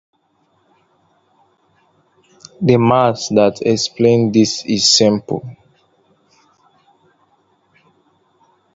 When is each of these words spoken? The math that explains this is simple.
The 2.59 2.75
math 2.77 3.29
that 3.35 3.59
explains 3.61 4.33
this 4.33 4.65
is 4.65 4.97
simple. 4.97 5.45